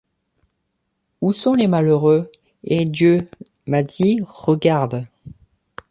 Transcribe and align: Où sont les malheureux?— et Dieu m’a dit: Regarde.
Où 1.21 1.31
sont 1.31 1.53
les 1.53 1.67
malheureux?— 1.67 2.31
et 2.63 2.85
Dieu 2.85 3.29
m’a 3.67 3.83
dit: 3.83 4.19
Regarde. 4.27 5.05